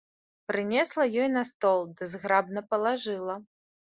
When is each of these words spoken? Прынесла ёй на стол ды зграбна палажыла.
Прынесла 0.51 1.03
ёй 1.21 1.27
на 1.33 1.43
стол 1.51 1.79
ды 1.99 2.03
зграбна 2.13 2.59
палажыла. 2.69 3.35